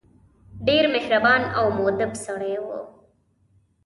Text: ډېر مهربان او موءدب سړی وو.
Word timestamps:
ډېر 0.67 0.83
مهربان 0.95 1.41
او 1.57 1.65
موءدب 1.77 2.11
سړی 2.25 2.55
وو. 2.65 2.79